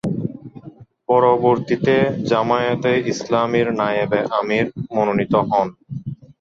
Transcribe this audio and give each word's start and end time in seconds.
পরবর্তীতে 1.09 1.95
জামায়াতে 2.29 2.91
ইসলামীর 3.11 3.67
নায়েবে 3.79 4.19
আমির 4.39 4.65
মনোনীত 4.93 5.33
হন। 5.49 5.67